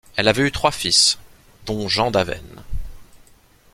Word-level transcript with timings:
Elle 0.15 0.27
avait 0.27 0.41
eu 0.41 0.51
trois 0.51 0.71
fils, 0.71 1.19
dont 1.67 1.87
Jean 1.87 2.09
d’Avesnes. 2.09 2.63